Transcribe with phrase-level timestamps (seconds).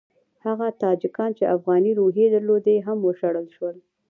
[0.45, 3.75] هغه تاجکان چې افغاني روحیې درلودې هم وشړل شول.